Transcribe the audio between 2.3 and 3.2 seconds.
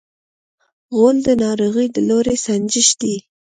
سنجش دی.